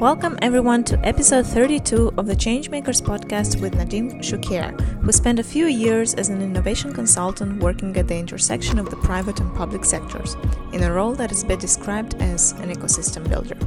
[0.00, 5.44] Welcome everyone to episode 32 of the Changemakers podcast with Nadim Choucair, who spent a
[5.44, 9.84] few years as an innovation consultant working at the intersection of the private and public
[9.84, 10.38] sectors,
[10.72, 13.58] in a role that is best described as an ecosystem builder.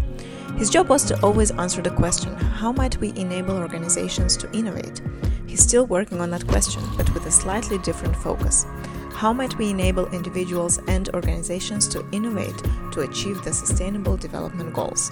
[0.58, 5.04] His job was to always answer the question how might we enable organizations to innovate?
[5.46, 8.66] He's still working on that question, but with a slightly different focus.
[9.12, 12.58] How might we enable individuals and organizations to innovate
[12.94, 15.12] to achieve the Sustainable Development Goals?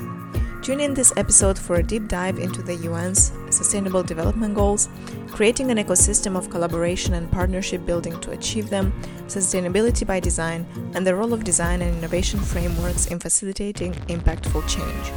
[0.61, 4.89] Tune in this episode for a deep dive into the UN's Sustainable Development Goals,
[5.31, 8.93] creating an ecosystem of collaboration and partnership building to achieve them,
[9.25, 15.11] sustainability by design, and the role of design and innovation frameworks in facilitating impactful change.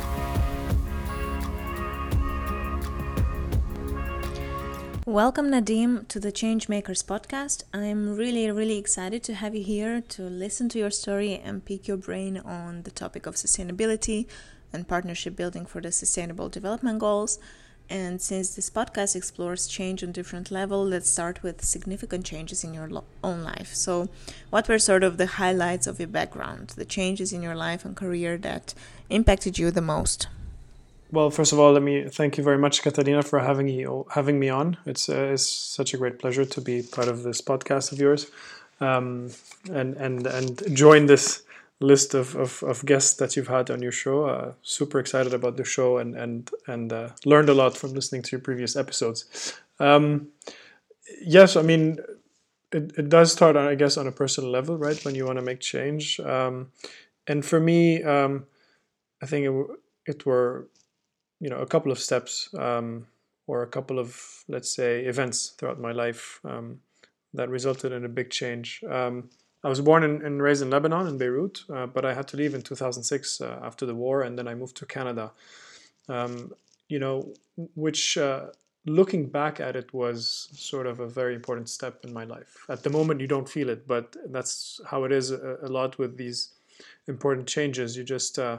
[5.05, 7.65] Welcome, Nadim, to the Changemakers podcast.
[7.75, 11.87] I'm really, really excited to have you here to listen to your story and pick
[11.87, 14.27] your brain on the topic of sustainability,
[14.75, 17.39] and partnership building for the Sustainable Development Goals.
[17.89, 22.73] And since this podcast explores change on different level, let's start with significant changes in
[22.73, 23.75] your lo- own life.
[23.75, 24.09] So,
[24.49, 27.95] what were sort of the highlights of your background, the changes in your life and
[27.95, 28.73] career that
[29.11, 30.29] impacted you the most?
[31.13, 34.41] Well, first of all, let me thank you very much, Katarina, for having you having
[34.41, 34.79] me on.
[34.87, 38.31] It's uh, it's such a great pleasure to be part of this podcast of yours,
[38.81, 39.31] um,
[39.71, 41.43] and and and join this
[41.81, 44.25] list of, of, of, guests that you've had on your show.
[44.25, 48.23] Uh, super excited about the show and and and uh, learned a lot from listening
[48.23, 49.55] to your previous episodes.
[49.81, 50.29] Um,
[51.21, 51.99] yes, I mean
[52.75, 55.03] it, it does start, on, I guess, on a personal level, right?
[55.05, 56.73] When you want to make change, um,
[57.27, 58.47] and for me, um,
[59.23, 60.69] I think it, it were
[61.41, 63.07] you know a couple of steps um,
[63.47, 66.81] or a couple of let's say events throughout my life um,
[67.33, 68.83] that resulted in a big change.
[69.65, 72.37] I was born and, and raised in Lebanon, in Beirut, uh, but I had to
[72.37, 75.33] leave in 2006 uh, after the war, and then I moved to Canada.
[76.09, 76.53] Um,
[76.89, 77.33] you know,
[77.75, 78.49] which uh,
[78.85, 82.59] looking back at it was sort of a very important step in my life.
[82.69, 85.99] At the moment, you don't feel it, but that's how it is a, a lot
[85.99, 86.51] with these
[87.09, 87.97] important changes.
[87.97, 88.59] You just uh,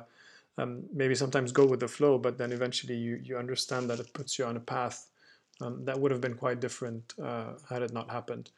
[0.57, 4.11] um, maybe sometimes go with the flow, but then eventually you, you understand that it
[4.13, 5.07] puts you on a path
[5.61, 8.49] um, that would have been quite different uh, had it not happened.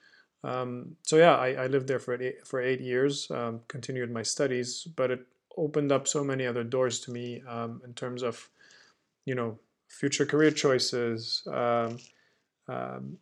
[0.47, 4.23] Um, so yeah, I, I, lived there for eight, for eight years, um, continued my
[4.23, 5.19] studies, but it
[5.57, 8.49] opened up so many other doors to me um, in terms of,
[9.25, 9.59] you know,
[9.89, 11.97] future career choices, um,
[12.69, 13.17] um,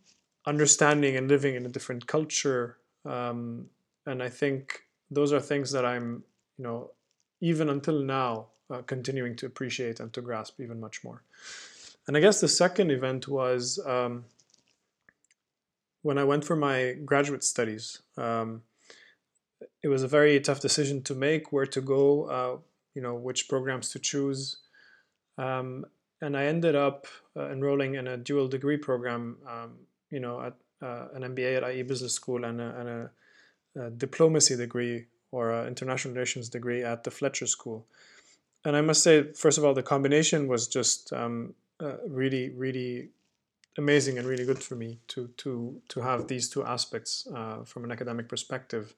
[0.45, 3.65] understanding and living in a different culture, um,
[4.05, 6.23] and I think those are things that I'm,
[6.59, 6.91] you know,
[7.41, 11.23] even until now, uh, continuing to appreciate and to grasp even much more.
[12.07, 13.79] And I guess the second event was
[16.05, 18.61] when I went for my graduate studies, um,
[19.81, 22.57] it was a very tough decision to make where to go, uh,
[22.93, 24.57] you know, which programs to choose.
[25.39, 25.83] Um,
[26.21, 29.71] and I ended up uh, enrolling in a dual degree program, um,
[30.11, 33.11] you know, at uh, an MBA at IE Business School and a, and a,
[33.87, 37.87] a diplomacy degree or an international relations degree at the Fletcher School.
[38.63, 43.09] And I must say, first of all, the combination was just um, uh, really, really
[43.77, 47.83] amazing and really good for me to to to have these two aspects uh, from
[47.83, 48.95] an academic perspective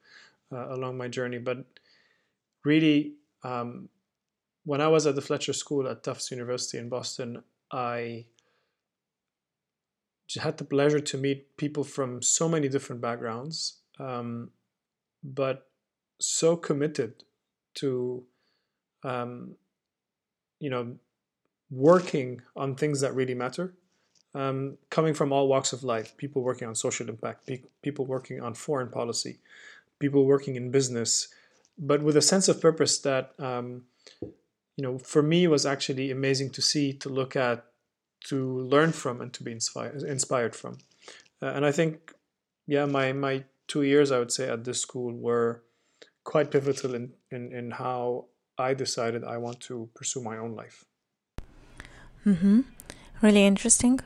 [0.51, 1.39] uh, along my journey.
[1.39, 1.65] But
[2.63, 3.89] really, um,
[4.65, 8.25] when I was at the Fletcher School at Tufts University in Boston, I
[10.35, 14.51] had the pleasure to meet people from so many different backgrounds, um,
[15.23, 15.69] but
[16.19, 17.23] so committed
[17.75, 18.23] to,
[19.03, 19.55] um,
[20.59, 20.97] you know,
[21.69, 23.73] working on things that really matter
[24.37, 28.41] um, coming from all walks of life people working on social impact, pe- people working
[28.41, 29.39] on foreign policy,
[29.99, 31.29] people working in business,
[31.77, 33.83] but with a sense of purpose that, um,
[34.21, 37.65] you know, for me was actually amazing to see, to look at,
[38.25, 40.77] to learn from, and to be inspired, inspired from.
[41.41, 42.13] Uh, and I think,
[42.67, 45.63] yeah, my, my two years, I would say, at this school were
[46.23, 48.25] quite pivotal in, in, in how
[48.57, 50.85] I decided I want to pursue my own life.
[52.25, 52.61] Mm-hmm.
[53.21, 53.99] Really interesting.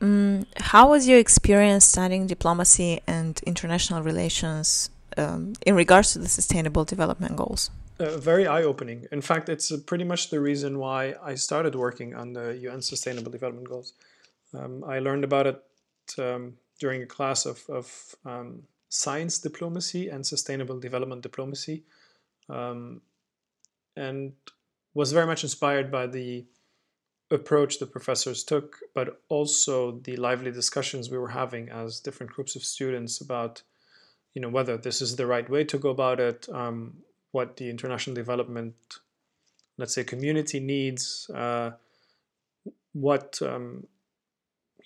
[0.00, 6.28] Um, how was your experience studying diplomacy and international relations um, in regards to the
[6.28, 7.70] Sustainable Development Goals?
[7.98, 9.06] Uh, very eye opening.
[9.12, 12.82] In fact, it's uh, pretty much the reason why I started working on the UN
[12.82, 13.92] Sustainable Development Goals.
[14.52, 15.62] Um, I learned about it
[16.18, 21.84] um, during a class of, of um, science diplomacy and sustainable development diplomacy,
[22.48, 23.00] um,
[23.96, 24.32] and
[24.92, 26.46] was very much inspired by the
[27.30, 32.54] approach the professors took, but also the lively discussions we were having as different groups
[32.54, 33.62] of students about,
[34.34, 36.98] you know, whether this is the right way to go about it, um,
[37.32, 38.74] what the international development,
[39.78, 41.72] let's say, community needs, uh,
[42.92, 43.86] what um,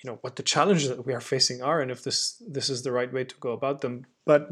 [0.03, 2.83] you know what the challenges that we are facing are, and if this this is
[2.83, 4.07] the right way to go about them.
[4.25, 4.51] But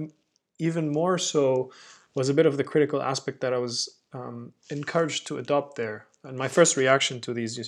[0.59, 1.73] even more so
[2.15, 6.07] was a bit of the critical aspect that I was um, encouraged to adopt there.
[6.27, 7.59] And my first reaction to these,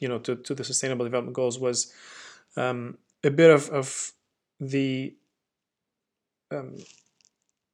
[0.00, 1.92] you know, to, to the Sustainable Development Goals was
[2.56, 4.12] um, a bit of, of
[4.60, 5.14] the,
[6.50, 6.76] um,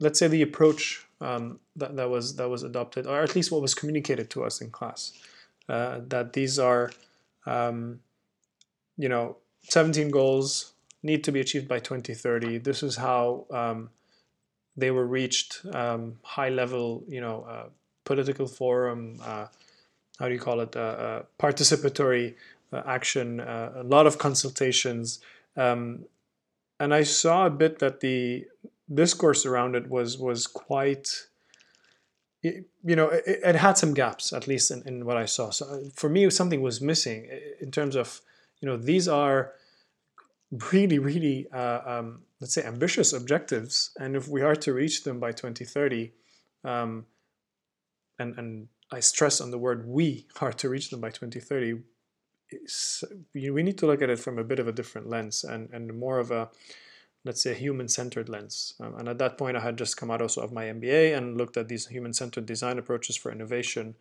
[0.01, 3.63] let's say, the approach um, that, that was that was adopted, or at least what
[3.63, 5.13] was communicated to us in class,
[5.69, 6.93] uh, that these are,
[7.47, 8.01] um,
[8.97, 10.73] you know, 17 goals
[11.03, 12.59] need to be achieved by 2030.
[12.59, 13.91] This is how um,
[14.77, 17.69] they were reached um, high level, you know, uh,
[18.05, 19.47] political forum, uh,
[20.19, 22.35] how do you call it, uh, uh participatory
[22.73, 25.21] uh, action, uh, a lot of consultations.
[25.57, 26.05] Um,
[26.79, 28.47] and I saw a bit that the
[28.93, 31.27] discourse around it was was quite,
[32.43, 35.51] you know, it, it had some gaps, at least in, in what I saw.
[35.51, 37.29] So for me, something was missing
[37.61, 38.21] in terms of,
[38.61, 39.53] you know, these are
[40.73, 43.91] really, really, uh, um, let's say, ambitious objectives.
[43.99, 46.13] And if we are to reach them by 2030,
[46.65, 47.07] um,
[48.19, 51.83] and, and I stress on the word we are to reach them by 2030,
[53.35, 55.99] we need to look at it from a bit of a different lens and, and
[55.99, 56.49] more of a,
[57.25, 58.75] let's say, human-centered lens.
[58.81, 61.37] Um, and at that point, I had just come out also of my MBA and
[61.37, 63.97] looked at these human-centered design approaches for innovation.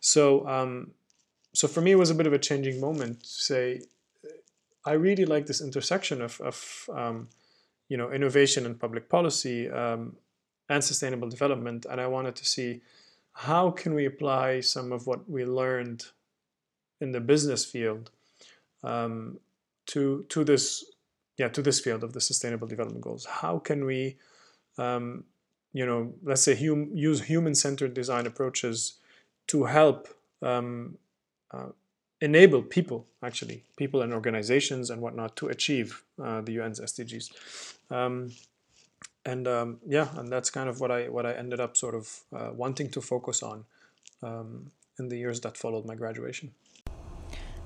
[0.00, 0.92] So, um,
[1.54, 3.82] so for me, it was a bit of a changing moment to say,
[4.84, 7.28] I really like this intersection of, of um,
[7.88, 10.16] you know, innovation and public policy um,
[10.68, 11.86] and sustainable development.
[11.88, 12.80] And I wanted to see
[13.32, 16.04] how can we apply some of what we learned
[17.00, 18.10] in the business field
[18.84, 19.38] um,
[19.86, 20.84] to to this
[21.36, 23.24] yeah to this field of the sustainable development goals.
[23.24, 24.16] How can we
[24.78, 25.24] um,
[25.72, 28.98] you know let's say hum, use human centered design approaches
[29.48, 30.08] to help
[30.40, 30.98] um,
[31.50, 31.70] uh,
[32.20, 37.30] enable people, actually, people and organizations and whatnot, to achieve uh, the UN's SDGs.
[39.24, 42.20] And um, yeah, and that's kind of what I what I ended up sort of
[42.32, 43.64] uh, wanting to focus on
[44.22, 46.52] um, in the years that followed my graduation.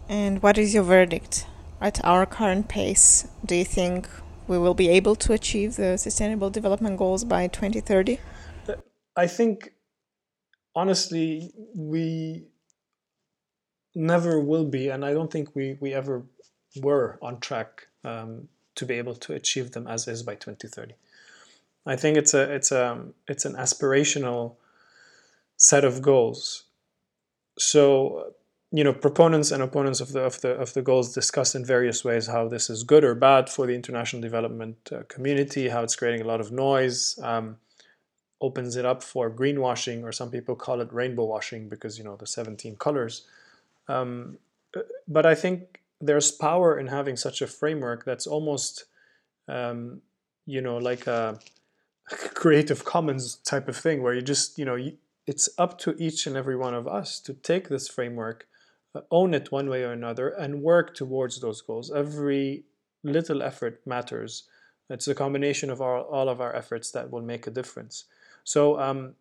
[0.08, 1.46] And what is your verdict?
[1.80, 4.08] At our current pace, do you think
[4.46, 8.18] we will be able to achieve the Sustainable Development Goals by 2030?
[9.16, 9.72] I think,
[10.74, 12.44] honestly, we
[13.94, 16.24] never will be, and I don't think we, we ever
[16.80, 20.94] were on track um, to be able to achieve them as is by 2030.
[21.86, 24.56] I think it's a it's a it's an aspirational
[25.56, 26.64] set of goals.
[27.58, 28.34] So
[28.72, 32.04] you know proponents and opponents of the of the of the goals discuss in various
[32.04, 35.96] ways how this is good or bad for the international development uh, community, how it's
[35.96, 37.18] creating a lot of noise.
[37.22, 37.58] Um,
[38.42, 42.16] opens it up for greenwashing, or some people call it rainbow washing because you know
[42.16, 43.26] the 17 colors.
[43.88, 44.38] Um,
[45.08, 48.84] but I think there's power in having such a framework that's almost,
[49.48, 50.02] um,
[50.44, 51.38] you know, like a
[52.08, 54.78] Creative Commons type of thing, where you just, you know,
[55.26, 58.46] it's up to each and every one of us to take this framework,
[58.94, 61.90] uh, own it one way or another, and work towards those goals.
[61.90, 62.64] Every
[63.02, 64.44] little effort matters.
[64.88, 68.04] It's a combination of our, all of our efforts that will make a difference.
[68.44, 69.14] So, um,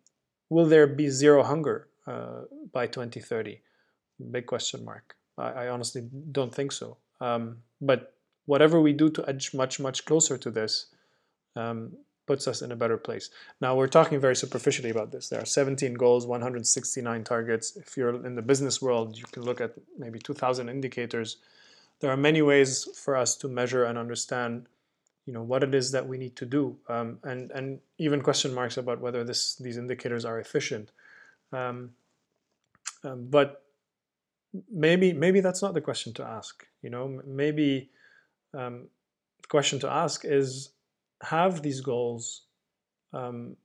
[0.48, 3.60] will there be zero hunger uh, by 2030?
[4.30, 5.16] Big question mark.
[5.36, 6.98] I, I honestly don't think so.
[7.20, 8.14] Um, but
[8.46, 10.86] whatever we do to edge much, much closer to this
[11.56, 11.96] um,
[12.26, 13.30] puts us in a better place.
[13.60, 15.28] Now, we're talking very superficially about this.
[15.28, 17.76] There are 17 goals, 169 targets.
[17.76, 21.38] If you're in the business world, you can look at maybe 2,000 indicators.
[22.00, 24.66] There are many ways for us to measure and understand
[25.24, 28.54] you know what it is that we need to do um, and and even question
[28.54, 30.92] marks about whether this these indicators are efficient
[31.52, 31.90] um,
[33.02, 33.62] um, but
[34.70, 36.66] maybe maybe that's not the question to ask.
[36.82, 37.90] You know, maybe
[38.54, 38.88] um,
[39.42, 40.70] the question to ask is:
[41.22, 42.42] Have these goals,
[43.12, 43.56] um,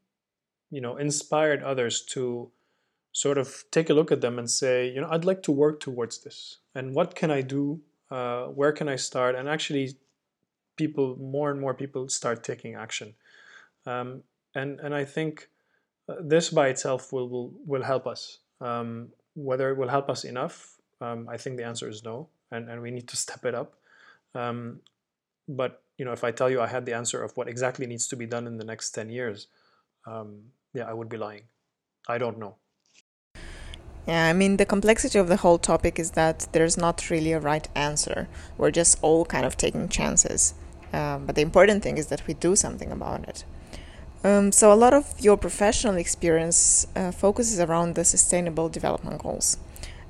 [0.69, 2.49] you know, inspired others to
[3.11, 5.79] sort of take a look at them and say, you know, I'd like to work
[5.79, 7.81] towards this, and what can I do?
[8.09, 9.35] Uh, where can I start?
[9.35, 9.97] And actually,
[10.75, 13.15] people, more and more people, start taking action.
[13.85, 14.23] Um,
[14.55, 15.49] and and I think
[16.07, 18.39] uh, this by itself will will, will help us.
[18.59, 22.69] Um, whether it will help us enough um, I think the answer is no, and,
[22.69, 23.73] and we need to step it up.
[24.35, 24.79] Um,
[25.49, 28.07] but you know, if I tell you I had the answer of what exactly needs
[28.07, 29.45] to be done in the next 10 years,
[30.07, 31.43] um, yeah, I would be lying.
[32.09, 32.55] I don't know.
[34.07, 37.39] Yeah, I mean, the complexity of the whole topic is that there's not really a
[37.39, 38.27] right answer.
[38.57, 40.55] We're just all kind of taking chances.
[40.91, 43.45] Um, but the important thing is that we do something about it.
[44.23, 49.57] Um, so, a lot of your professional experience uh, focuses around the sustainable development goals.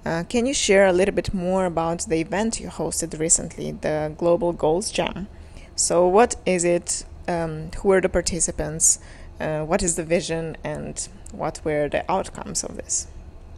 [0.06, 4.14] Uh, can you share a little bit more about the event you hosted recently, the
[4.18, 5.28] Global Goals Jam?
[5.76, 7.06] So, what is it?
[7.28, 9.00] Um, who are the participants?
[9.40, 13.08] Uh, what is the vision, and what were the outcomes of this?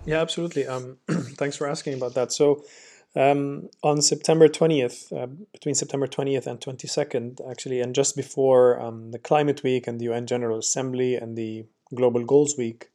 [0.06, 0.68] Yeah, absolutely.
[0.68, 2.32] Um, thanks for asking about that.
[2.32, 2.64] So,
[3.16, 9.12] um, on September 20th, uh, between September 20th and 22nd, actually, and just before um,
[9.12, 12.90] the Climate Week and the UN General Assembly and the Global Goals Week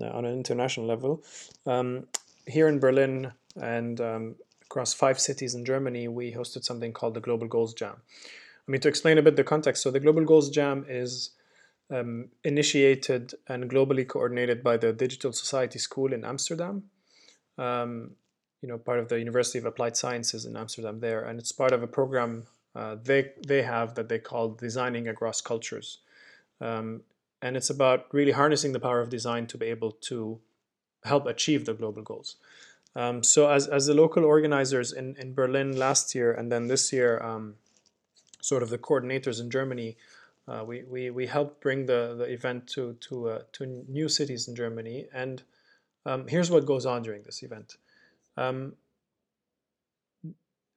[0.00, 1.22] uh, on an international level,
[1.66, 2.06] um,
[2.46, 7.20] here in Berlin and um, across five cities in Germany, we hosted something called the
[7.20, 7.96] Global Goals Jam.
[8.68, 11.30] I mean, to explain a bit the context, so the Global Goals Jam is
[11.90, 16.82] um, initiated and globally coordinated by the Digital Society School in Amsterdam.
[17.56, 18.10] Um,
[18.60, 21.72] you know, part of the University of Applied Sciences in Amsterdam there, and it's part
[21.72, 25.98] of a program uh, they they have that they call Designing Across Cultures,
[26.60, 27.02] um,
[27.40, 30.38] and it's about really harnessing the power of design to be able to
[31.04, 32.36] help achieve the global goals.
[32.94, 36.92] Um, so as as the local organizers in in Berlin last year and then this
[36.92, 37.54] year, um,
[38.48, 39.96] sort of the coordinators in Germany.
[40.48, 44.48] Uh, we, we, we helped bring the, the event to to uh, to new cities
[44.48, 45.42] in Germany, and
[46.06, 47.76] um, here's what goes on during this event.
[48.36, 48.74] Um,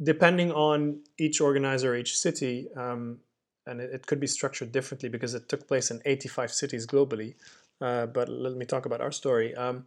[0.03, 3.19] depending on each organizer, each city, um,
[3.65, 7.35] and it, it, could be structured differently because it took place in 85 cities globally.
[7.79, 9.55] Uh, but let me talk about our story.
[9.55, 9.85] Um,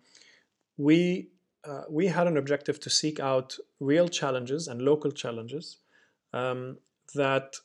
[0.77, 1.29] we
[1.69, 5.79] uh, we had an objective to seek out real challenges and local challenges
[6.33, 6.79] um,
[7.15, 7.57] that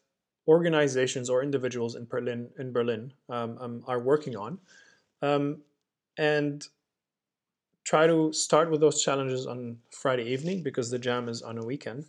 [0.49, 4.57] organizations or individuals in Berlin in Berlin um, um, are working on,
[5.21, 5.61] um,
[6.17, 6.67] and
[7.83, 11.65] try to start with those challenges on Friday evening because the jam is on a
[11.71, 12.05] weekend,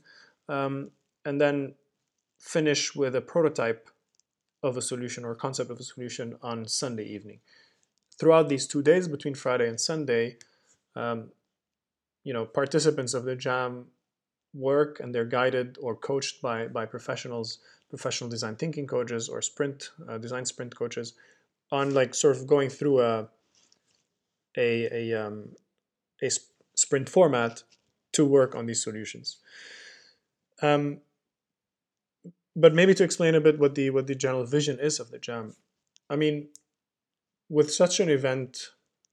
[0.49, 0.91] um,
[1.27, 1.75] and then
[2.39, 3.91] finish with a prototype
[4.63, 7.41] of a solution or concept of a solution on Sunday evening.
[8.19, 10.37] Throughout these two days, between Friday and Sunday,
[10.97, 11.31] um,
[12.25, 13.87] you know, participants of the jam
[14.53, 17.59] work and they're guided or coached by by professionals,
[17.91, 21.13] professional design thinking coaches or sprint uh, design sprint coaches,
[21.71, 23.29] on like sort of going through a
[24.57, 25.51] a, a um,
[26.23, 26.31] a
[26.75, 27.63] sprint format
[28.13, 29.39] to work on these solutions.
[30.63, 31.01] Um,
[32.57, 35.19] but maybe to explain a bit what the what the general vision is of the
[35.19, 35.55] jam.
[36.09, 36.49] I mean,
[37.49, 38.71] with such an event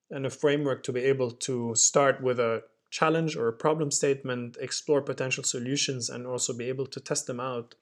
[0.09, 4.57] and a framework to be able to start with a challenge or a problem statement,
[4.59, 7.75] explore potential solutions, and also be able to test them out,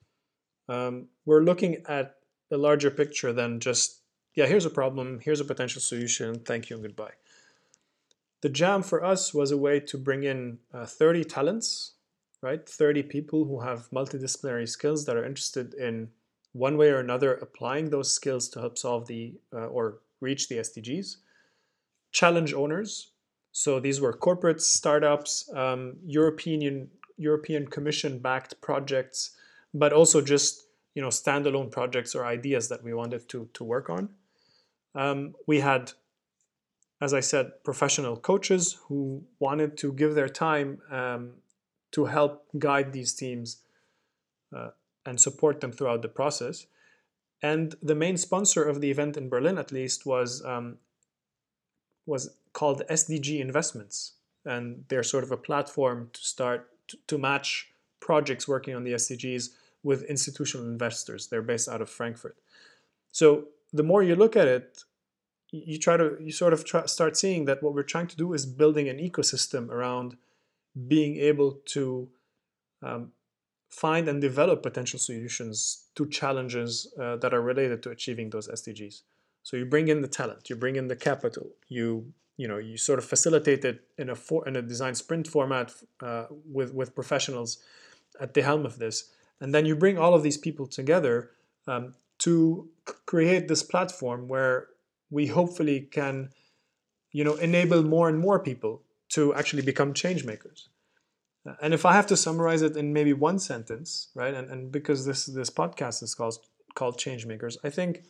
[0.67, 2.15] um, we're looking at
[2.51, 4.01] a larger picture than just
[4.35, 7.13] yeah, here's a problem, here's a potential solution, thank you and goodbye.
[8.41, 11.93] The jam for us was a way to bring in uh, 30 talents,
[12.41, 12.67] right?
[12.67, 16.09] 30 people who have multidisciplinary skills that are interested in
[16.51, 20.55] one way or another applying those skills to help solve the uh, or reach the
[20.57, 21.17] SDGs.
[22.11, 23.11] Challenge owners.
[23.51, 29.31] So these were corporates, startups, um, European European Commission backed projects,
[29.75, 30.63] but also just
[30.95, 34.09] you know standalone projects or ideas that we wanted to to work on.
[34.95, 35.91] Um, we had
[37.01, 41.33] as I said, professional coaches who wanted to give their time um,
[41.91, 43.57] to help guide these teams
[44.55, 44.69] uh,
[45.05, 46.67] and support them throughout the process.
[47.41, 50.77] And the main sponsor of the event in Berlin, at least, was um,
[52.05, 54.13] was called SDG Investments,
[54.45, 57.67] and they're sort of a platform to start to, to match
[57.99, 59.49] projects working on the SDGs
[59.85, 61.27] with institutional investors.
[61.27, 62.35] They're based out of Frankfurt.
[63.11, 64.83] So the more you look at it,
[65.51, 68.33] you try to you sort of try, start seeing that what we're trying to do
[68.33, 70.17] is building an ecosystem around
[70.87, 72.09] being able to
[72.81, 73.11] um,
[73.69, 79.03] find and develop potential solutions to challenges uh, that are related to achieving those SDGs.
[79.43, 82.75] So you bring in the talent, you bring in the capital, you you know you
[82.77, 85.67] sort of facilitate it in a for, in a design sprint format
[86.01, 86.25] uh,
[86.57, 87.59] with with professionals
[88.19, 89.11] at the helm of this,
[89.41, 91.31] and then you bring all of these people together
[91.67, 92.69] um, to
[93.05, 94.67] create this platform where
[95.09, 96.29] we hopefully can
[97.11, 100.69] you know enable more and more people to actually become change makers
[101.61, 105.05] and if i have to summarize it in maybe one sentence right and, and because
[105.05, 106.37] this this podcast is called
[106.73, 108.03] called change makers i think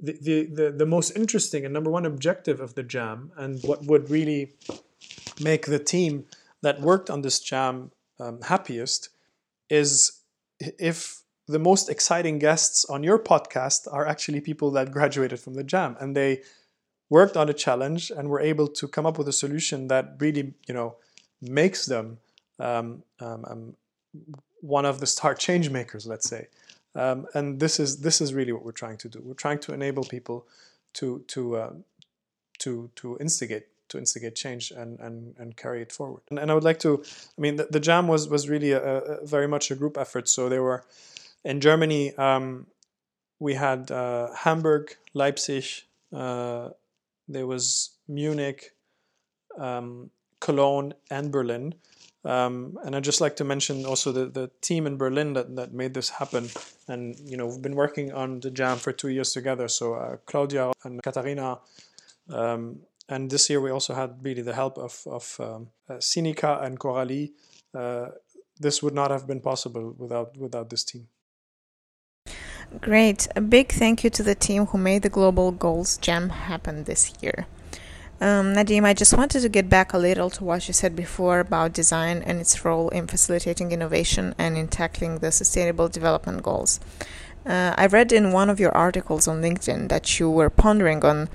[0.00, 3.84] the, the, the, the most interesting and number one objective of the jam and what
[3.84, 4.52] would really
[5.40, 6.26] make the team
[6.62, 7.90] that worked on this jam
[8.20, 9.08] um, happiest
[9.68, 10.15] is
[10.60, 15.62] if the most exciting guests on your podcast are actually people that graduated from the
[15.64, 16.42] jam and they
[17.08, 20.54] worked on a challenge and were able to come up with a solution that really
[20.66, 20.96] you know
[21.40, 22.18] makes them
[22.58, 23.76] um, um, um,
[24.60, 26.48] one of the star change makers let's say.
[26.94, 29.20] Um, and this is this is really what we're trying to do.
[29.22, 30.46] We're trying to enable people
[30.94, 31.72] to to uh,
[32.60, 36.22] to to instigate to instigate change and and, and carry it forward.
[36.30, 37.02] And, and I would like to,
[37.38, 40.28] I mean, the, the jam was was really a, a, very much a group effort.
[40.28, 40.84] So there were
[41.44, 42.66] in Germany, um,
[43.38, 45.64] we had uh, Hamburg, Leipzig,
[46.12, 46.70] uh,
[47.28, 48.72] there was Munich,
[49.58, 51.74] um, Cologne, and Berlin.
[52.24, 55.72] Um, and I'd just like to mention also the, the team in Berlin that, that
[55.72, 56.48] made this happen.
[56.88, 59.68] And, you know, we've been working on the jam for two years together.
[59.68, 61.58] So uh, Claudia and Katharina.
[62.28, 66.62] Um, and this year we also had really the help of, of um, uh, Sinika
[66.64, 67.32] and Coralie.
[67.74, 68.06] Uh,
[68.58, 71.08] this would not have been possible without, without this team.
[72.80, 73.28] Great.
[73.36, 77.12] A big thank you to the team who made the Global Goals Jam happen this
[77.20, 77.46] year.
[78.20, 81.38] Um, Nadim, I just wanted to get back a little to what you said before
[81.38, 86.80] about design and its role in facilitating innovation and in tackling the sustainable development goals.
[87.44, 91.28] Uh, I read in one of your articles on LinkedIn that you were pondering on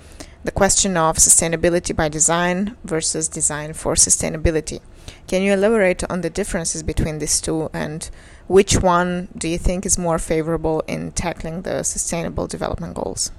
[0.43, 4.81] the question of sustainability by design versus design for sustainability.
[5.27, 8.09] Can you elaborate on the differences between these two and
[8.47, 13.31] which one do you think is more favorable in tackling the sustainable development goals?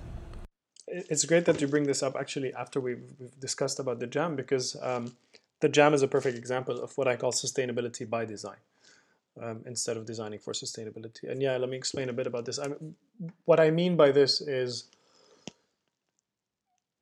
[0.92, 3.02] it's great that you bring this up actually after we've,
[3.40, 5.12] discussed about the jam because um,
[5.60, 8.56] the jam is a perfect example of what I call sustainability by design
[9.40, 11.30] um, instead of designing for sustainability.
[11.30, 12.58] And yeah, let me explain a bit about this.
[12.58, 12.66] I
[13.44, 14.84] what I mean by this is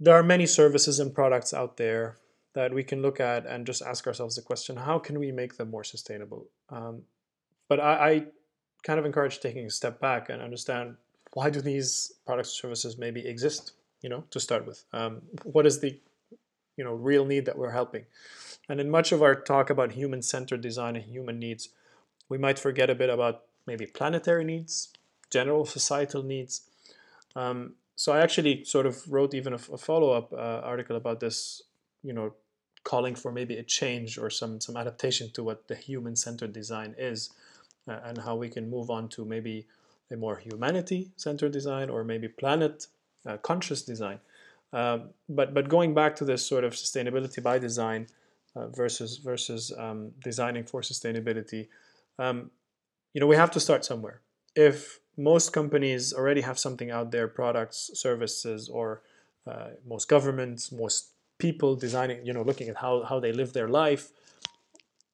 [0.00, 2.16] there are many services and products out there
[2.54, 5.56] that we can look at and just ask ourselves the question how can we make
[5.56, 6.48] them more sustainable?
[6.70, 7.02] Um,
[7.68, 8.24] but I, I
[8.82, 10.96] kind of encourage taking a step back and understand
[11.34, 14.84] why do these products or services maybe exist you know, to start with.
[14.92, 15.98] Um, what is the,
[16.76, 18.06] you know, real need that we're helping?
[18.68, 21.70] And in much of our talk about human-centered design and human needs,
[22.28, 24.88] we might forget a bit about maybe planetary needs,
[25.28, 26.62] general societal needs.
[27.36, 31.60] Um, so I actually sort of wrote even a, a follow-up uh, article about this,
[32.02, 32.32] you know,
[32.82, 37.28] calling for maybe a change or some some adaptation to what the human-centered design is,
[37.86, 39.66] uh, and how we can move on to maybe
[40.10, 42.86] a more humanity-centered design or maybe planet
[43.26, 44.18] uh, conscious design.
[44.72, 48.06] Um, but but going back to this sort of sustainability by design
[48.56, 51.68] uh, versus versus um, designing for sustainability,
[52.18, 52.50] um,
[53.12, 54.22] you know we have to start somewhere.
[54.56, 59.02] If most companies already have something out there, products, services, or
[59.46, 63.68] uh, most governments, most people designing, you know, looking at how, how they live their
[63.68, 64.12] life,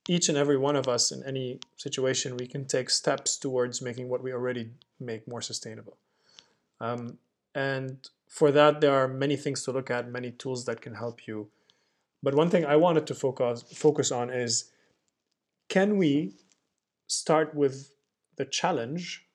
[0.09, 4.09] each and every one of us in any situation, we can take steps towards making
[4.09, 5.97] what we already make more sustainable.
[6.81, 7.19] Um,
[7.55, 11.27] and for that, there are many things to look at, many tools that can help
[11.27, 11.49] you.
[12.23, 14.71] But one thing I wanted to focus focus on is
[15.69, 16.35] can we
[17.07, 17.91] start with
[18.37, 19.26] the challenge,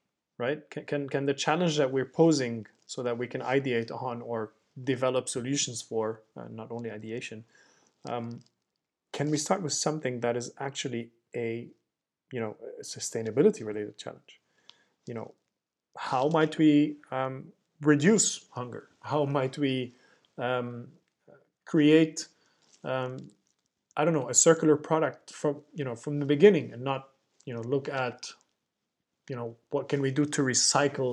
[0.42, 0.68] right?
[0.72, 4.52] Can, can, can the challenge that we're posing so that we can ideate on or
[4.84, 7.44] develop solutions for, uh, not only ideation,
[8.10, 8.42] um,
[9.14, 11.68] can we start with something that is actually a,
[12.34, 14.40] you know, a sustainability related challenge?
[15.06, 15.34] You know,
[15.96, 18.90] how might we um, reduce hunger?
[19.04, 19.94] How might we
[20.40, 20.88] um,
[21.66, 22.28] create,
[22.84, 23.18] um,
[23.96, 27.10] I don't know, a circular product from you know from the beginning and not
[27.46, 28.32] you know look at
[29.32, 31.12] you know what can we do to recycle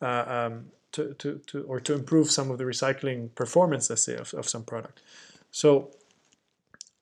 [0.00, 0.54] uh, um,
[0.92, 4.48] to, to, to or to improve some of the recycling performance, let's say, of, of
[4.48, 5.02] some product.
[5.50, 5.90] So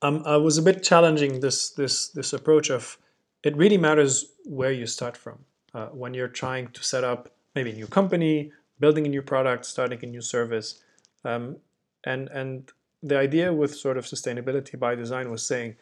[0.03, 2.99] um, I was a bit challenging this this this approach of
[3.43, 4.13] it really matters
[4.59, 5.39] where you start from
[5.75, 7.21] uh, when you're trying to set up
[7.55, 8.37] maybe a new company
[8.81, 10.83] building a new product, starting a new service.
[11.25, 11.57] Um,
[12.05, 12.71] and, and
[13.03, 15.77] the idea with sort of sustainability by design was saying,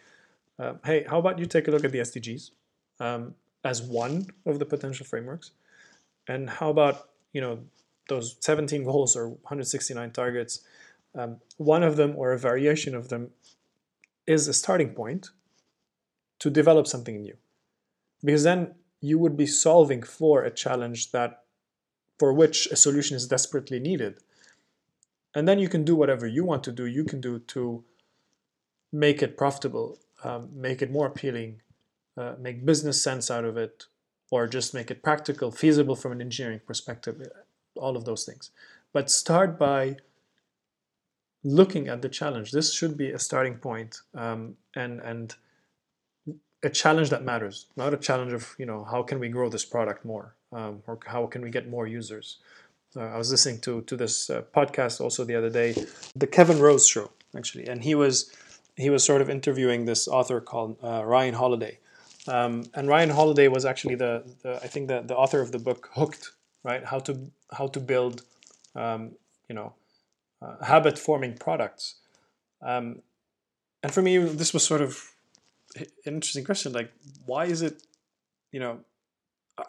[0.58, 2.50] uh, hey, how about you take a look at the SDGs
[3.00, 5.52] um, as one of the potential frameworks?
[6.28, 7.60] And how about, you know,
[8.08, 10.60] those 17 goals or 169 targets,
[11.14, 13.30] um, one of them or a variation of them
[14.26, 15.30] is a starting point
[16.38, 17.36] to develop something new.
[18.24, 21.42] Because then you would be solving for a challenge that
[22.18, 24.20] for which a solution is desperately needed.
[25.34, 27.84] And then you can do whatever you want to do, you can do to
[28.92, 31.62] make it profitable, um, make it more appealing,
[32.16, 33.86] uh, make business sense out of it,
[34.30, 37.20] or just make it practical, feasible from an engineering perspective,
[37.76, 38.50] all of those things.
[38.92, 39.96] But start by
[41.44, 42.52] looking at the challenge.
[42.52, 45.34] This should be a starting point, um, and and
[46.62, 49.64] a challenge that matters, not a challenge of you know how can we grow this
[49.64, 52.38] product more um, or how can we get more users.
[52.96, 55.74] Uh, I was listening to to this uh, podcast also the other day,
[56.14, 58.30] the Kevin Rose show actually, and he was
[58.76, 61.78] he was sort of interviewing this author called uh, Ryan Holiday,
[62.28, 65.58] um, and Ryan Holiday was actually the, the I think the, the author of the
[65.58, 66.32] book Hooked,
[66.62, 66.84] right?
[66.84, 68.22] How to how to build,
[68.74, 69.12] um,
[69.48, 69.74] you know,
[70.40, 71.96] uh, habit forming products.
[72.62, 73.02] Um,
[73.82, 75.12] and for me, this was sort of
[75.76, 76.72] an interesting question.
[76.72, 76.92] Like,
[77.26, 77.82] why is it,
[78.52, 78.80] you know,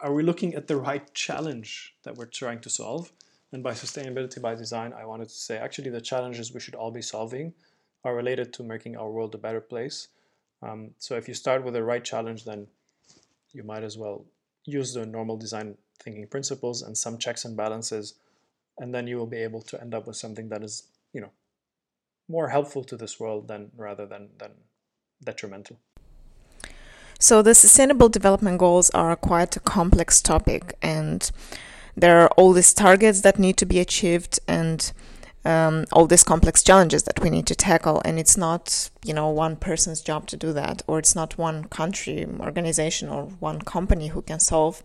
[0.02, 3.12] are we looking at the right challenge that we're trying to solve?
[3.52, 6.90] And by sustainability by design, I wanted to say actually the challenges we should all
[6.90, 7.54] be solving
[8.04, 10.08] are related to making our world a better place.
[10.64, 12.66] Um, so if you start with the right challenge, then
[13.52, 14.24] you might as well
[14.64, 18.14] use the normal design thinking principles and some checks and balances,
[18.78, 21.30] and then you will be able to end up with something that is, you know,
[22.28, 24.52] more helpful to this world than rather than than
[25.22, 25.78] detrimental.
[27.18, 31.30] So the sustainable development goals are quite a complex topic and
[31.96, 34.92] there are all these targets that need to be achieved and
[35.44, 39.28] um, all these complex challenges that we need to tackle and it's not you know
[39.28, 44.08] one person's job to do that or it's not one country organization or one company
[44.08, 44.82] who can solve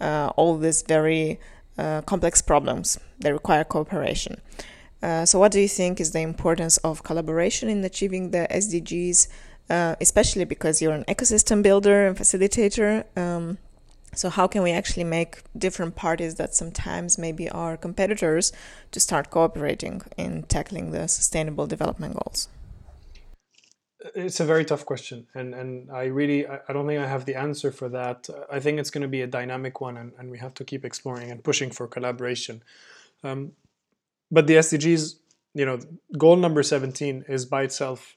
[0.00, 1.40] uh, all these very
[1.78, 4.40] uh, complex problems that require cooperation.
[5.02, 9.28] Uh, so what do you think is the importance of collaboration in achieving the sdgs
[9.68, 13.04] uh, especially because you're an ecosystem builder and facilitator?
[13.16, 13.58] Um,
[14.16, 18.50] so, how can we actually make different parties that sometimes maybe are competitors
[18.92, 22.48] to start cooperating in tackling the sustainable development goals?
[24.14, 27.34] It's a very tough question, and, and I really I don't think I have the
[27.34, 28.28] answer for that.
[28.50, 30.84] I think it's going to be a dynamic one, and, and we have to keep
[30.84, 32.62] exploring and pushing for collaboration.
[33.22, 33.52] Um,
[34.30, 35.16] but the SDGs,
[35.54, 35.78] you know,
[36.16, 38.16] goal number 17 is by itself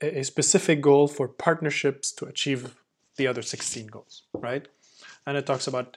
[0.00, 2.74] a specific goal for partnerships to achieve
[3.16, 4.68] the other 16 goals, right?
[5.26, 5.96] And it talks about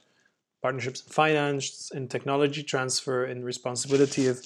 [0.61, 4.45] partnerships in finance, in technology transfer, in responsibility of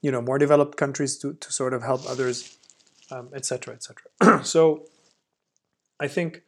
[0.00, 2.58] you know more developed countries to, to sort of help others,
[3.34, 4.04] etc., um, etc.
[4.22, 4.86] Et so
[6.00, 6.42] I think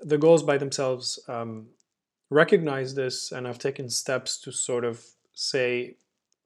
[0.00, 1.66] the goals by themselves um,
[2.30, 5.04] recognize this and have taken steps to sort of
[5.34, 5.96] say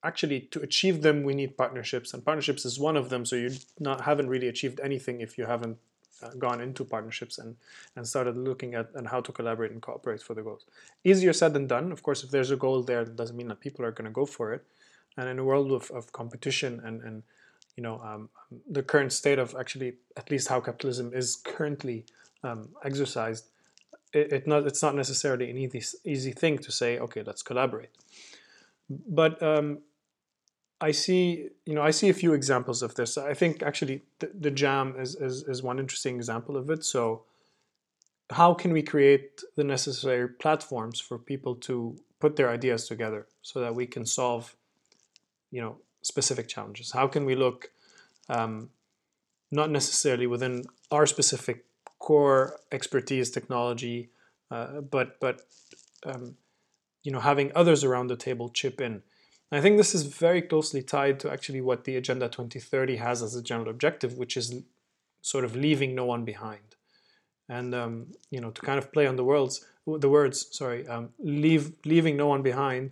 [0.05, 3.51] actually to achieve them we need partnerships and partnerships is one of them so you
[3.81, 5.77] not haven't really achieved anything if you haven't
[6.23, 7.57] uh, gone into partnerships and,
[7.97, 10.65] and started looking at and how to collaborate and cooperate for the goals.
[11.05, 11.93] Easier said than done.
[11.93, 14.11] Of course, if there's a goal there, it doesn't mean that people are going to
[14.11, 14.65] go for it.
[15.17, 17.23] And in a world of, of competition and, and
[17.77, 18.29] you know um,
[18.69, 22.05] the current state of actually at least how capitalism is currently
[22.43, 23.47] um, exercised,
[24.13, 27.91] it, it, not it's not necessarily an easy easy thing to say okay let's collaborate.
[28.89, 29.79] But um,
[30.81, 33.19] I see, you know, I see a few examples of this.
[33.19, 36.85] I think actually the, the jam is, is, is one interesting example of it.
[36.85, 37.25] So,
[38.31, 43.61] how can we create the necessary platforms for people to put their ideas together so
[43.61, 44.55] that we can solve,
[45.51, 46.93] you know, specific challenges?
[46.93, 47.71] How can we look,
[48.29, 48.69] um,
[49.51, 51.65] not necessarily within our specific
[51.99, 54.11] core expertise, technology,
[54.51, 55.43] uh, but but
[56.05, 56.37] um,
[57.03, 59.03] you know, having others around the table chip in.
[59.51, 63.35] I think this is very closely tied to actually what the Agenda 2030 has as
[63.35, 64.63] a general objective, which is
[65.23, 66.77] sort of leaving no one behind.
[67.49, 71.11] And um, you know, to kind of play on the words, the words, sorry, um,
[71.19, 72.91] leave leaving no one behind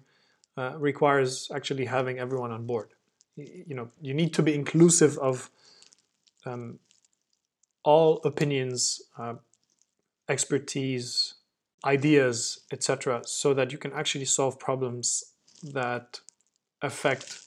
[0.56, 2.88] uh, requires actually having everyone on board.
[3.36, 5.50] You know, you need to be inclusive of
[6.46, 6.78] um,
[7.84, 9.34] all opinions, uh,
[10.26, 11.34] expertise,
[11.84, 16.20] ideas, etc., so that you can actually solve problems that
[16.82, 17.40] affect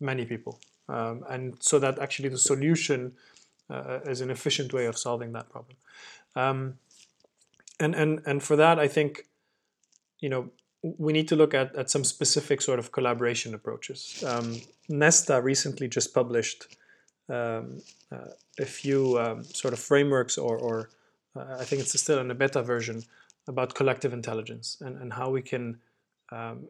[0.00, 0.58] many people.
[0.88, 3.12] Um, and so that actually the solution
[3.70, 5.76] uh, is an efficient way of solving that problem.
[6.34, 6.78] Um,
[7.78, 9.26] and, and, and for that, I think,
[10.20, 10.50] you know,
[10.82, 14.24] we need to look at, at some specific sort of collaboration approaches.
[14.26, 16.76] Um, Nesta recently just published
[17.28, 20.90] um, uh, a few um, sort of frameworks, or, or
[21.36, 23.02] uh, I think it's still in a beta version,
[23.48, 25.78] about collective intelligence and, and how we can
[26.30, 26.68] um,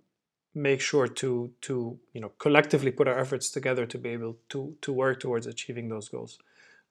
[0.55, 4.77] make sure to to you know collectively put our efforts together to be able to
[4.83, 6.39] to work towards achieving those goals.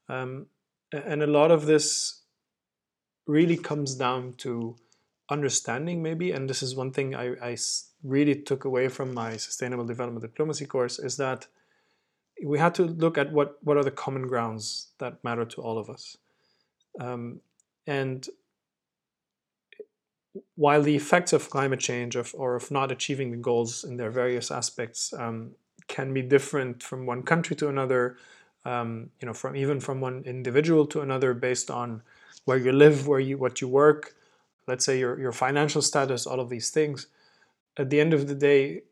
[0.10, 0.48] Um,
[0.92, 2.22] and a lot of this
[3.28, 4.76] really comes down to
[5.30, 7.58] understanding maybe and this is one thing I, I
[8.04, 11.48] really took away from my sustainable development diplomacy course is that
[12.44, 15.78] we had to look at what what are the common grounds that matter to all
[15.78, 16.18] of us.
[17.00, 17.42] Um,
[17.88, 18.28] and
[20.56, 24.12] while the effects of climate change of, or of not achieving the goals in their
[24.12, 25.52] various aspects um,
[25.88, 28.18] can be different from one country to another,
[28.66, 32.02] um, you know, from even from one individual to another based on
[32.46, 34.16] where you live, where you what you work,
[34.68, 37.08] let's say your your financial status, all of these things.
[37.78, 38.84] At the end of the day,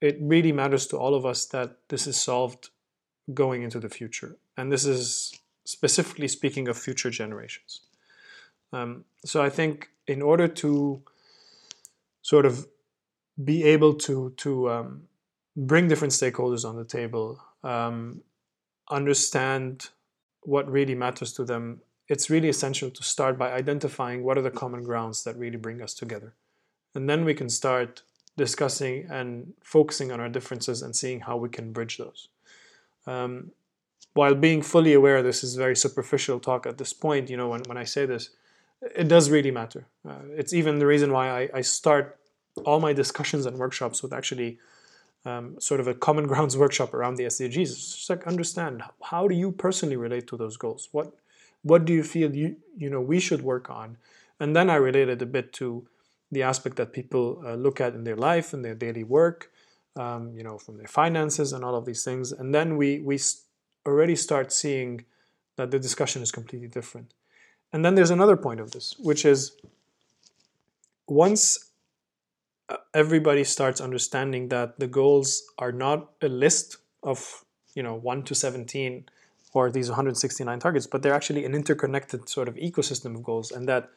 [0.00, 2.70] it really matters to all of us that this is solved
[3.34, 7.80] going into the future, and this is specifically speaking of future generations.
[8.72, 11.02] Um, so I think in order to
[12.22, 12.66] sort of
[13.44, 15.02] be able to to um,
[15.56, 18.22] bring different stakeholders on the table, um,
[18.90, 19.90] understand
[20.42, 24.50] what really matters to them, it's really essential to start by identifying what are the
[24.50, 26.34] common grounds that really bring us together.
[26.94, 28.02] And then we can start
[28.36, 32.28] discussing and focusing on our differences and seeing how we can bridge those.
[33.06, 33.50] Um,
[34.14, 37.62] while being fully aware this is very superficial talk at this point, you know, when,
[37.66, 38.30] when I say this,
[38.82, 39.86] it does really matter.
[40.08, 42.18] Uh, it's even the reason why I, I, start
[42.64, 44.58] all my discussions and workshops with actually
[45.24, 47.74] um, sort of a common grounds workshop around the SDGs.
[47.96, 50.88] Just like understand how do you personally relate to those goals?
[50.92, 51.12] What
[51.62, 53.96] what do you feel you you know we should work on?
[54.40, 55.88] And then I related a bit to
[56.30, 59.50] the aspect that people uh, look at in their life and their daily work,
[59.96, 62.30] um, you know, from their finances and all of these things.
[62.30, 63.18] And then we we
[63.86, 65.04] already start seeing
[65.56, 67.14] that the discussion is completely different.
[67.72, 69.52] And then there's another point of this, which is
[71.06, 71.70] once
[72.68, 78.24] uh, everybody starts understanding that the goals are not a list of you know 1
[78.24, 79.08] to 17
[79.54, 83.68] or these 169 targets but they're actually an interconnected sort of ecosystem of goals and
[83.68, 83.88] that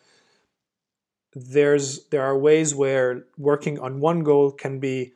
[1.33, 5.13] there's there are ways where working on one goal can be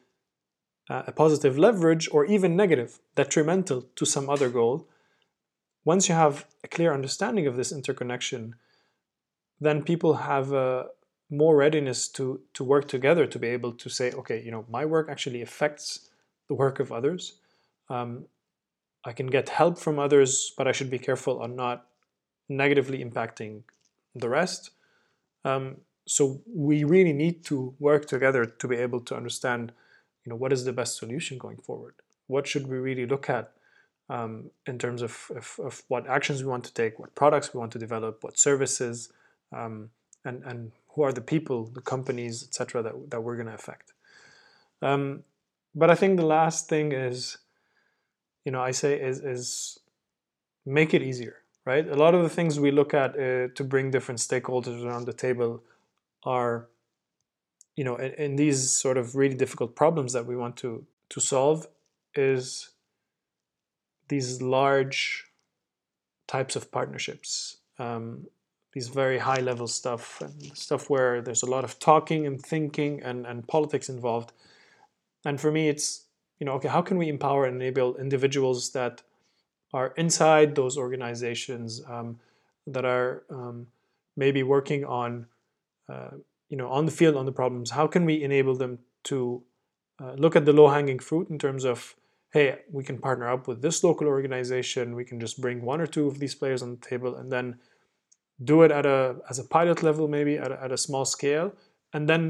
[0.89, 4.87] uh, a positive leverage or even negative, detrimental to some other goal.
[5.85, 8.55] Once you have a clear understanding of this interconnection,
[9.61, 10.87] then people have a
[11.29, 14.85] more readiness to to work together to be able to say, okay, you know, my
[14.85, 16.09] work actually affects
[16.47, 17.39] the work of others.
[17.89, 18.25] Um,
[19.05, 21.85] I can get help from others, but I should be careful on not
[22.49, 23.63] negatively impacting
[24.15, 24.71] the rest.
[25.43, 29.71] Um, so we really need to work together to be able to understand
[30.23, 31.95] you know what is the best solution going forward
[32.27, 33.51] what should we really look at
[34.09, 37.59] um, in terms of, of, of, what actions we want to take what products we
[37.59, 39.11] want to develop what services
[39.51, 39.89] um,
[40.23, 43.93] and, and who are the people the companies etc that, that we're going to affect.
[44.81, 45.23] Um,
[45.73, 47.37] but i think the last thing is
[48.45, 49.79] you know i say is, is
[50.65, 51.87] make it easier right?
[51.87, 55.13] A lot of the things we look at uh, to bring different stakeholders around the
[55.13, 55.63] table
[56.23, 56.67] are
[57.75, 61.19] you know in, in, these sort of really difficult problems that we want to to
[61.19, 61.67] solve
[62.15, 62.69] is
[64.07, 65.25] these large
[66.27, 68.27] types of partnerships um,
[68.75, 73.01] these very high level stuff and stuff where there's a lot of talking and thinking
[73.01, 74.33] and, and politics involved.
[75.23, 76.03] And for me it's
[76.39, 79.01] you know okay how can we empower and enable individuals that
[79.73, 82.19] are inside those organizations um,
[82.67, 83.67] that are um,
[84.17, 85.27] maybe working on
[85.87, 86.11] uh,
[86.49, 87.71] you know on the field on the problems?
[87.71, 89.41] How can we enable them to
[90.01, 91.95] uh, look at the low hanging fruit in terms of
[92.35, 94.95] hey we can partner up with this local organization.
[95.01, 97.47] We can just bring one or two of these players on the table and then
[98.51, 101.53] do it at a as a pilot level maybe at a, at a small scale
[101.93, 102.21] and then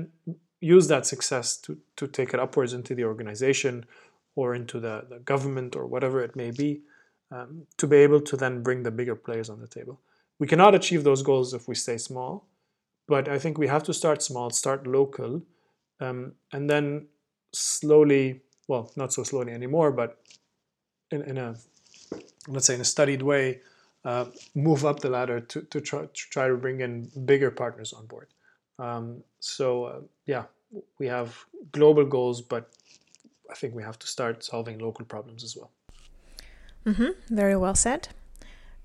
[0.62, 3.86] use that success to, to take it upwards into the organization
[4.36, 6.82] or into the, the government or whatever it may be
[7.32, 10.00] um, to be able to then bring the bigger players on the table.
[10.40, 12.48] We cannot achieve those goals if we stay small
[13.08, 15.44] but I think we have to start small, start local,
[16.00, 17.08] um, and then
[17.54, 20.20] slowly, well, not so slowly anymore, but
[21.12, 21.56] in, in a,
[22.48, 23.62] let's say, in a studied way,
[24.04, 27.94] uh, move up the ladder to, to, try, to try to bring in bigger partners
[27.94, 28.28] on board.
[28.78, 30.44] Um, so, uh, yeah,
[31.00, 32.72] we have global goals, but
[33.50, 35.72] I think we have to start solving local problems as well.
[36.86, 37.36] Mm-hmm.
[37.36, 38.10] Very well said.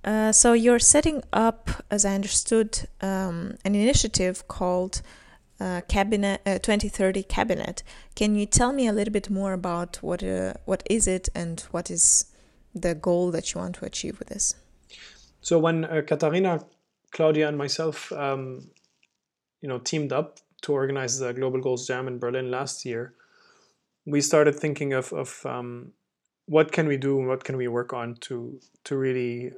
[0.03, 5.03] Uh, so you're setting up, as I understood, um, an initiative called
[5.61, 7.83] uh, Cabinet uh, 2030 Cabinet.
[8.15, 11.61] Can you tell me a little bit more about what uh, what is it and
[11.71, 12.27] what is
[12.75, 14.55] the goal that you want to achieve with this?
[15.41, 16.65] So when uh, Katharina,
[17.13, 18.71] Claudia, and myself, um,
[19.61, 23.15] you know, teamed up to organize the Global Goals Jam in Berlin last year,
[24.07, 25.93] we started thinking of of um,
[26.47, 29.53] what can we do and what can we work on to to really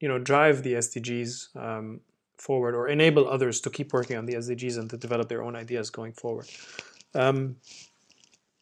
[0.00, 2.00] you know drive the SDGs um,
[2.38, 5.56] forward or enable others to keep working on the SDGs and to develop their own
[5.56, 6.46] ideas going forward.
[7.14, 7.56] Um,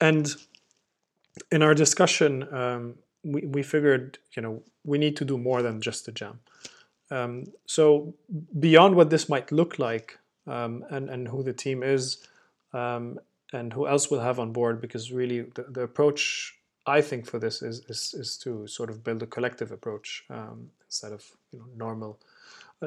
[0.01, 0.35] and
[1.51, 5.81] in our discussion, um, we, we figured you know we need to do more than
[5.81, 6.41] just the jam.
[7.11, 8.15] Um, so
[8.59, 12.27] beyond what this might look like um, and and who the team is
[12.73, 13.19] um,
[13.53, 16.55] and who else we'll have on board, because really the, the approach
[16.87, 20.71] I think for this is, is, is to sort of build a collective approach um,
[20.87, 22.19] instead of you know normal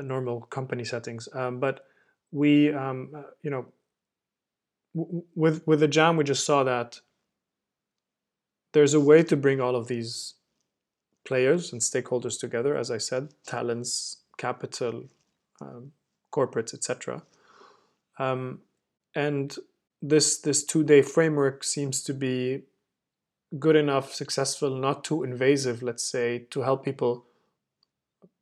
[0.01, 1.27] normal company settings.
[1.34, 1.86] Um, but
[2.31, 3.65] we um, uh, you know
[4.93, 6.99] with with the jam we just saw that
[8.73, 10.36] there's a way to bring all of these
[11.23, 12.75] players and stakeholders together.
[12.75, 15.05] As I said, talents, capital,
[15.62, 15.91] um,
[16.31, 17.23] corporates, etc.
[18.19, 18.60] Um,
[19.13, 19.55] and
[20.01, 22.63] this this two day framework seems to be
[23.60, 27.25] good enough, successful, not too invasive, let's say, to help people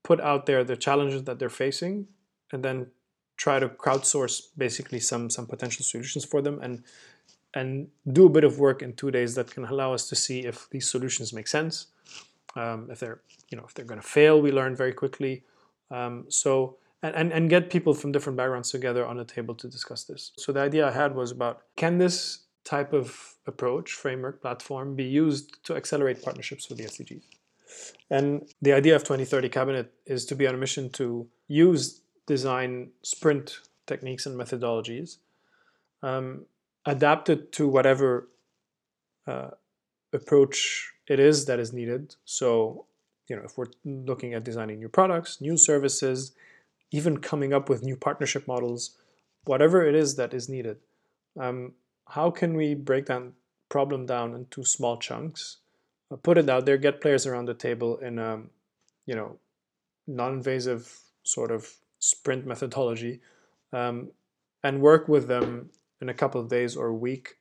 [0.03, 2.07] put out there the challenges that they're facing
[2.51, 2.87] and then
[3.37, 6.83] try to crowdsource basically some some potential solutions for them and
[7.55, 10.39] and do a bit of work in two days that can allow us to see
[10.39, 11.87] if these solutions make sense.
[12.55, 15.43] Um, if they're you know if they're going to fail, we learn very quickly.
[15.91, 20.05] Um, so and, and get people from different backgrounds together on a table to discuss
[20.05, 20.31] this.
[20.37, 25.03] So the idea I had was about can this type of approach, framework, platform be
[25.03, 27.23] used to accelerate partnerships with the SDGs?
[28.09, 32.91] And the idea of 2030 Cabinet is to be on a mission to use design
[33.01, 35.17] sprint techniques and methodologies
[36.01, 36.45] um,
[36.85, 38.27] adapted to whatever
[39.27, 39.51] uh,
[40.11, 42.15] approach it is that is needed.
[42.25, 42.85] So,
[43.27, 46.33] you know, if we're looking at designing new products, new services,
[46.91, 48.97] even coming up with new partnership models,
[49.45, 50.77] whatever it is that is needed,
[51.39, 51.73] um,
[52.09, 53.23] how can we break that
[53.69, 55.57] problem down into small chunks,
[56.17, 58.41] put it out there, get players around the table in a,
[59.05, 59.37] you know,
[60.07, 60.91] non-invasive
[61.23, 63.21] sort of sprint methodology,
[63.71, 64.11] um,
[64.63, 65.69] and work with them
[66.01, 67.37] in a couple of days or a week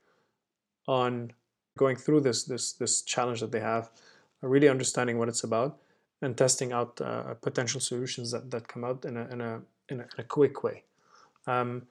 [0.87, 1.33] on
[1.79, 3.91] going through this this this challenge that they have,
[4.43, 5.79] uh, really understanding what it's about,
[6.21, 10.01] and testing out uh, potential solutions that, that come out in a in a in
[10.01, 10.85] a, in a quick way.
[11.47, 11.83] Um,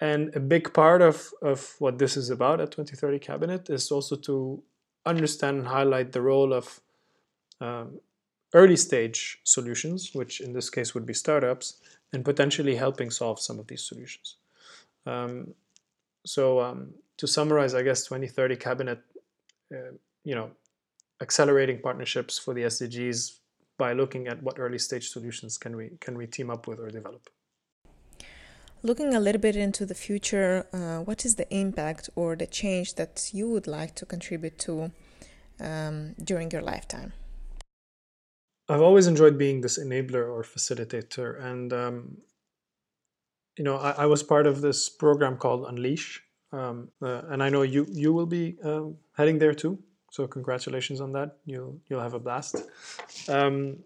[0.00, 4.16] and a big part of, of what this is about at 2030 Cabinet is also
[4.16, 4.62] to
[5.06, 6.80] understand and highlight the role of
[7.60, 8.00] um,
[8.54, 11.78] early stage solutions, which in this case would be startups,
[12.12, 14.36] and potentially helping solve some of these solutions.
[15.06, 15.54] Um,
[16.26, 19.00] so um, to summarize, I guess 2030 Cabinet,
[19.72, 19.92] uh,
[20.24, 20.50] you know,
[21.22, 23.38] accelerating partnerships for the SDGs
[23.78, 26.90] by looking at what early stage solutions can we can we team up with or
[26.90, 27.30] develop.
[28.82, 32.94] Looking a little bit into the future, uh, what is the impact or the change
[32.94, 34.90] that you would like to contribute to
[35.60, 37.12] um, during your lifetime?
[38.70, 42.18] I've always enjoyed being this enabler or facilitator, and um,
[43.58, 47.50] you know, I, I, was part of this program called Unleash, um, uh, and I
[47.50, 49.78] know you you will be um, heading there too.
[50.12, 51.36] So congratulations on that.
[51.44, 52.56] You'll you'll have a blast.
[53.28, 53.80] Um,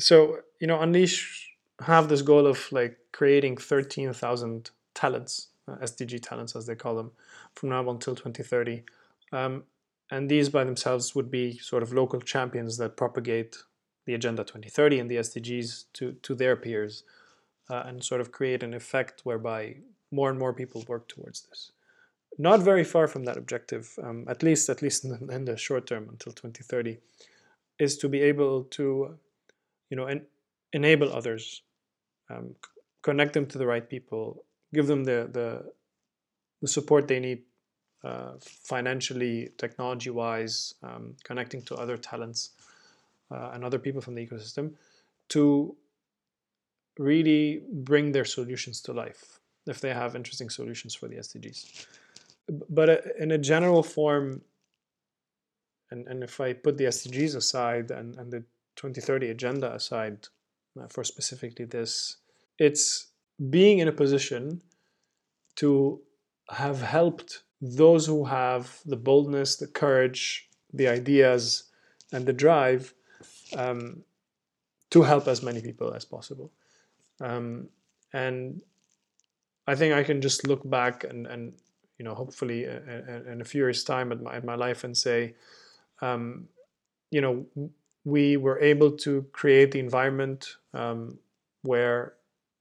[0.00, 6.54] so you know, Unleash have this goal of like creating 13,000 talents, uh, SDG talents
[6.56, 7.12] as they call them,
[7.54, 8.82] from now until 2030.
[9.32, 9.64] Um,
[10.10, 13.56] and these by themselves would be sort of local champions that propagate
[14.06, 17.04] the Agenda 2030 and the SDGs to, to their peers
[17.70, 19.76] uh, and sort of create an effect whereby
[20.10, 21.72] more and more people work towards this.
[22.38, 25.56] Not very far from that objective, um, at least at least in the, in the,
[25.56, 26.98] short term until 2030,
[27.78, 29.18] is to be able to,
[29.90, 30.26] you know, en
[30.74, 31.62] enable others
[32.30, 32.54] um,
[33.02, 35.48] connect them to the right people, give them the the,
[36.60, 37.42] the support they need
[38.04, 42.50] uh, financially, technology wise, um, connecting to other talents
[43.30, 44.74] uh, and other people from the ecosystem
[45.28, 45.74] to
[46.98, 51.86] really bring their solutions to life if they have interesting solutions for the SDGs.
[52.68, 54.42] But uh, in a general form,
[55.90, 58.40] and, and if I put the SDGs aside and, and the
[58.76, 60.28] 2030 agenda aside
[60.88, 62.16] for specifically this,
[62.58, 63.08] it's
[63.50, 64.60] being in a position
[65.56, 66.00] to
[66.50, 71.64] have helped those who have the boldness, the courage, the ideas,
[72.12, 72.94] and the drive
[73.56, 74.02] um,
[74.90, 76.52] to help as many people as possible.
[77.20, 77.68] Um,
[78.12, 78.60] and
[79.66, 81.54] I think I can just look back and, and
[81.98, 85.34] you know, hopefully in a few years' time at my, at my life and say,
[86.02, 86.48] um,
[87.10, 87.46] you know,
[88.04, 91.18] we were able to create the environment um,
[91.62, 92.14] where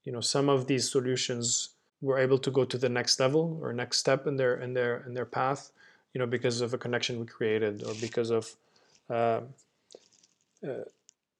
[0.03, 1.69] you know some of these solutions
[2.01, 5.03] were able to go to the next level or next step in their in their
[5.05, 5.71] in their path
[6.13, 8.55] you know because of a connection we created or because of
[9.09, 9.41] uh,
[10.67, 10.83] uh,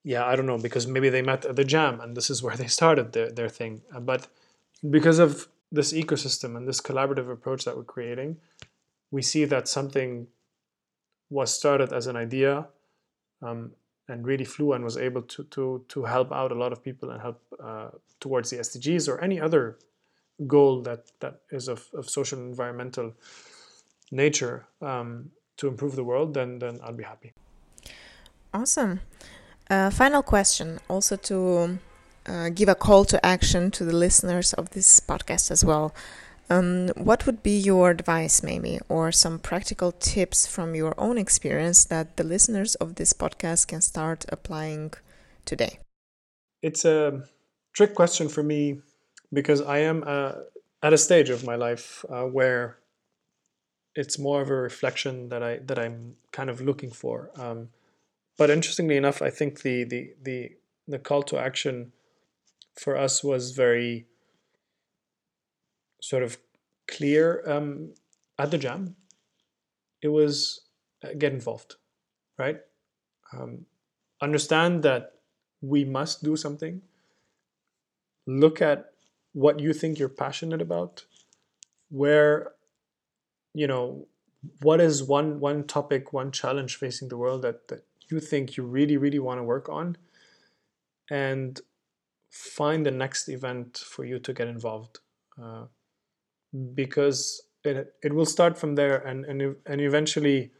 [0.03, 2.55] yeah i don't know because maybe they met at the jam and this is where
[2.61, 3.81] they started their, their thing.
[3.95, 4.27] Uh, but
[4.89, 8.37] because of this ecosystem and this collaborative approach that we're creating
[9.11, 10.27] we see that something
[11.29, 12.67] was started as an idea
[13.41, 13.71] um,
[14.07, 17.09] and really flew and was able to to to help out a lot of people
[17.11, 17.89] and help uh,
[18.19, 19.77] towards the SDGs or any other
[20.47, 23.13] goal that that is of, of social and environmental
[24.11, 27.33] nature um, to improve the world, then then I'll be happy.
[28.53, 28.99] Awesome.
[29.69, 31.79] Uh, final question, also to
[32.27, 35.93] uh, give a call to action to the listeners of this podcast as well.
[36.53, 41.85] Um, what would be your advice, maybe, or some practical tips from your own experience
[41.85, 44.93] that the listeners of this podcast can start applying
[45.45, 45.79] today?
[46.61, 47.23] It's a
[47.73, 48.81] trick question for me
[49.31, 50.33] because I am uh,
[50.83, 52.77] at a stage of my life uh, where
[53.95, 57.31] it's more of a reflection that I that I'm kind of looking for.
[57.35, 57.69] Um,
[58.37, 60.51] but interestingly enough, I think the the the
[60.87, 61.93] the call to action
[62.75, 64.05] for us was very
[66.03, 66.37] sort of
[66.85, 67.93] clear um,
[68.37, 68.95] at the jam.
[70.01, 70.59] It was
[71.01, 71.75] uh, get involved,
[72.37, 72.59] right?
[73.31, 73.65] Um,
[74.21, 75.13] understand that
[75.61, 76.81] we must do something.
[78.27, 78.91] Look at
[79.31, 81.05] what you think you're passionate about,
[81.89, 82.51] where,
[83.53, 84.07] you know,
[84.61, 88.63] what is one one topic, one challenge facing the world that that you think you
[88.65, 89.95] really really want to work on,
[91.09, 91.61] and
[92.29, 94.99] find the next event for you to get involved,
[95.41, 95.65] uh,
[96.73, 100.51] because it it will start from there, and and and eventually,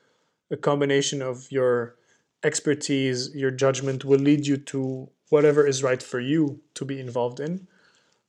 [0.51, 1.95] a combination of your
[2.43, 7.39] expertise, your judgment will lead you to whatever is right for you to be involved
[7.39, 7.67] in.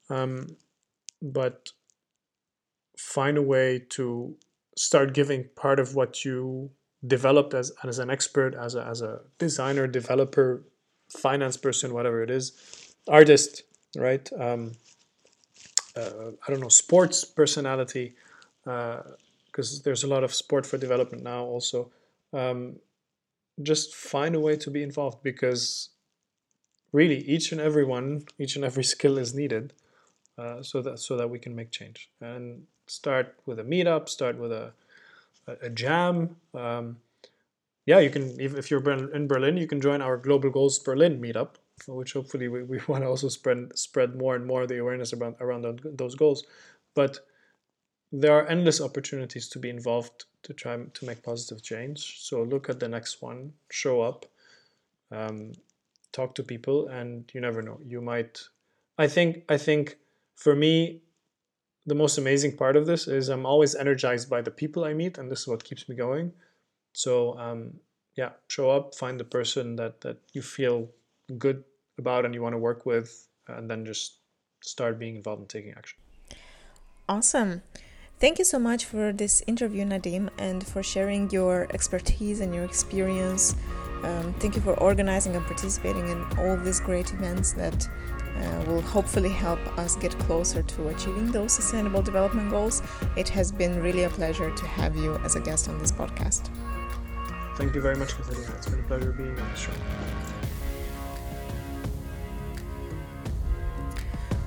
[0.08, 0.56] Um,
[1.20, 1.70] but
[2.96, 4.36] find a way to
[4.76, 6.70] start giving part of what you
[7.06, 10.64] developed as, as an expert, as a, as a designer, developer,
[11.10, 12.52] finance person, whatever it is,
[13.08, 13.62] artist,
[13.96, 14.28] right?
[14.38, 14.72] Um,
[15.96, 18.14] I don't know, sports personality,
[18.64, 21.90] because uh, there's a lot of sport for development now also.
[22.32, 22.76] Um,
[23.62, 25.90] just find a way to be involved because
[26.92, 29.72] really each and every one, each and every skill is needed
[30.38, 34.38] uh, so that so that we can make change and start with a meetup, start
[34.38, 34.72] with a
[35.46, 36.36] a, a jam.
[36.54, 36.96] Um,
[37.86, 41.20] yeah, you can if, if you're in Berlin, you can join our Global Goals Berlin
[41.20, 45.12] meetup, which hopefully we, we want to also spread spread more and more the awareness
[45.12, 46.44] around around those goals.
[46.94, 47.18] But
[48.12, 52.20] there are endless opportunities to be involved to try to make positive change.
[52.20, 54.26] So look at the next one, show up,
[55.10, 55.52] um,
[56.12, 57.80] talk to people, and you never know.
[57.84, 58.40] You might.
[58.98, 59.44] I think.
[59.48, 59.96] I think
[60.36, 61.00] for me,
[61.86, 65.18] the most amazing part of this is I'm always energized by the people I meet,
[65.18, 66.32] and this is what keeps me going.
[66.92, 67.74] So um,
[68.16, 70.88] yeah, show up, find the person that that you feel
[71.38, 71.64] good
[71.98, 74.18] about and you want to work with, and then just
[74.62, 75.98] start being involved in taking action.
[77.08, 77.62] Awesome.
[78.20, 82.64] Thank you so much for this interview, Nadim, and for sharing your expertise and your
[82.64, 83.54] experience.
[84.02, 87.88] Um, thank you for organizing and participating in all these great events that
[88.36, 92.82] uh, will hopefully help us get closer to achieving those sustainable development goals.
[93.16, 96.50] It has been really a pleasure to have you as a guest on this podcast.
[97.56, 98.52] Thank you very much, Katerina.
[98.56, 99.72] It's been a pleasure being on the show.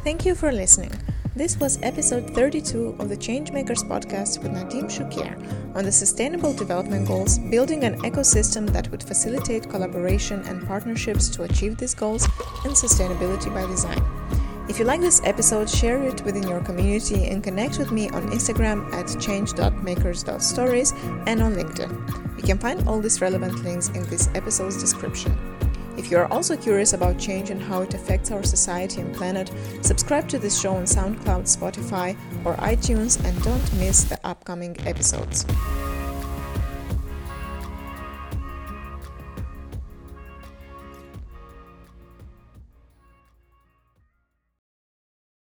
[0.08, 0.93] Thank you for listening.
[1.36, 5.36] This was episode 32 of the Changemakers podcast with Nadim Choucair
[5.76, 11.43] on the Sustainable Development Goals, building an ecosystem that would facilitate collaboration and partnerships to
[11.43, 12.24] achieve these goals
[12.64, 14.01] and sustainability by design.
[14.70, 18.32] If you like this episode, share it within your community and connect with me on
[18.32, 20.93] Instagram at change.makers.stories
[21.26, 22.38] and on LinkedIn.
[22.38, 25.57] You can find all these relevant links in this episode's description.
[25.98, 29.52] If you are also curious about change and how it affects our society and planet,
[29.82, 35.45] subscribe to this show on SoundCloud, Spotify, or iTunes and don't miss the upcoming episodes.